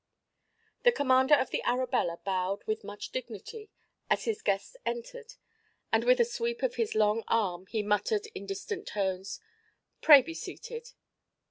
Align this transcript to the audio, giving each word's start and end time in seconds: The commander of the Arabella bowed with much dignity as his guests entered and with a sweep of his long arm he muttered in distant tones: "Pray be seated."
The 0.81 0.91
commander 0.91 1.35
of 1.35 1.51
the 1.51 1.61
Arabella 1.61 2.17
bowed 2.25 2.63
with 2.63 2.83
much 2.83 3.11
dignity 3.11 3.69
as 4.09 4.23
his 4.25 4.41
guests 4.41 4.75
entered 4.83 5.35
and 5.93 6.05
with 6.05 6.19
a 6.19 6.25
sweep 6.25 6.63
of 6.63 6.73
his 6.73 6.95
long 6.95 7.21
arm 7.27 7.67
he 7.67 7.83
muttered 7.83 8.25
in 8.33 8.47
distant 8.47 8.87
tones: 8.87 9.39
"Pray 10.01 10.23
be 10.23 10.33
seated." 10.33 10.93